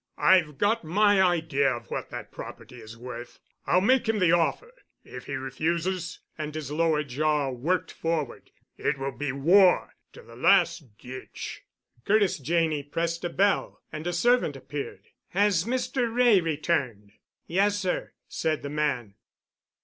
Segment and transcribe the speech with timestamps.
[0.17, 3.39] I've got my idea of what that property is worth.
[3.67, 4.71] I'll make him the offer.
[5.03, 11.61] If he refuses"—and his lower jaw worked forward—"it will be war—to the last ditch."
[12.03, 15.05] Curtis Janney pressed a bell, and a servant appeared.
[15.27, 16.11] "Has Mr.
[16.11, 17.11] Wray returned?"
[17.45, 19.13] "Yes, sir," said the man.